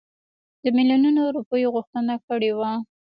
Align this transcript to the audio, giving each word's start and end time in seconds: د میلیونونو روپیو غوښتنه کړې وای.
د 0.63 0.65
میلیونونو 0.77 1.21
روپیو 1.35 1.73
غوښتنه 1.75 2.13
کړې 2.27 2.51
وای. 2.53 2.75